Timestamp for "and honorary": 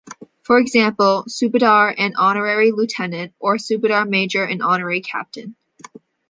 1.95-2.71, 4.43-5.01